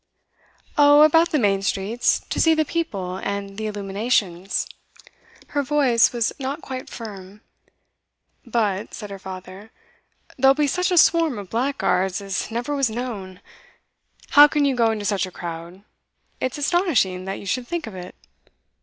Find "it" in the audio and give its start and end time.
17.93-18.15